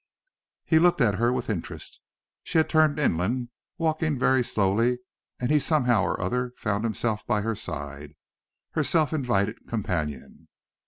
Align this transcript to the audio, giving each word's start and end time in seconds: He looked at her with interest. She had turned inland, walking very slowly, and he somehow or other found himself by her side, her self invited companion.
He 0.65 0.79
looked 0.79 0.99
at 0.99 1.19
her 1.19 1.31
with 1.31 1.47
interest. 1.47 2.01
She 2.41 2.57
had 2.57 2.67
turned 2.67 2.97
inland, 2.97 3.49
walking 3.77 4.17
very 4.17 4.43
slowly, 4.43 4.97
and 5.39 5.51
he 5.51 5.59
somehow 5.59 6.01
or 6.01 6.19
other 6.19 6.53
found 6.57 6.83
himself 6.83 7.23
by 7.27 7.41
her 7.41 7.53
side, 7.53 8.15
her 8.71 8.83
self 8.83 9.13
invited 9.13 9.67
companion. 9.67 10.47